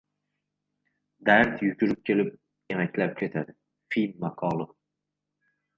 [1.29, 2.33] Dard yugurib kelib,
[2.77, 3.57] emaklab ketadi.
[3.95, 4.71] Fin maqoli